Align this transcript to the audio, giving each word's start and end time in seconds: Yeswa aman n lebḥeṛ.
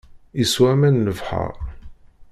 Yeswa 0.39 0.65
aman 0.73 0.93
n 1.01 1.03
lebḥeṛ. 1.07 1.53